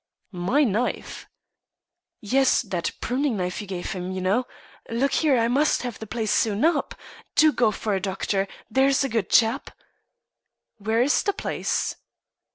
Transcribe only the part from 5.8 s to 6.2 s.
have the